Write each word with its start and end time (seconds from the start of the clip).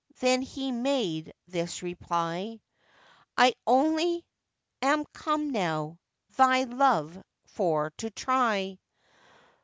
Then 0.19 0.41
he 0.41 0.71
made 0.71 1.31
this 1.47 1.83
reply: 1.83 2.59
'I 3.37 3.53
only 3.67 4.25
am 4.81 5.05
come 5.13 5.51
now 5.51 5.99
thy 6.37 6.63
love 6.63 7.21
for 7.45 7.91
to 7.97 8.09
try. 8.09 8.79